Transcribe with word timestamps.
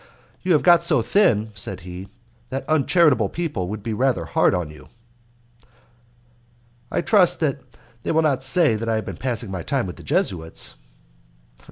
"You 0.41 0.53
have 0.53 0.63
got 0.63 0.81
so 0.81 1.03
thin," 1.03 1.51
said 1.53 1.81
he, 1.81 2.07
"that 2.49 2.65
uncharitable 2.67 3.29
people 3.29 3.67
will 3.67 3.77
be 3.77 3.93
rather 3.93 4.25
hard 4.25 4.55
on 4.55 4.71
you." 4.71 4.89
"I 6.89 7.01
trust 7.01 7.39
they 7.39 8.11
will 8.11 8.23
not 8.23 8.41
say 8.41 8.75
that 8.75 8.89
I 8.89 8.95
have 8.95 9.05
been 9.05 9.15
passing 9.17 9.51
my 9.51 9.61
time 9.61 9.85
with 9.85 9.97
the 9.97 10.03
Jesuits." 10.03 10.73